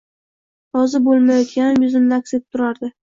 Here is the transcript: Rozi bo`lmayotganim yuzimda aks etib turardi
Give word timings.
Rozi 0.77 1.01
bo`lmayotganim 1.09 1.85
yuzimda 1.89 2.19
aks 2.23 2.35
etib 2.39 2.57
turardi 2.57 2.91